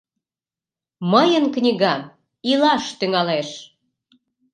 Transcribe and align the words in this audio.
“Мыйын 1.11 1.45
книгам 1.55 2.01
илаш 2.51 2.83
тӱҥалеш!..” 2.99 3.49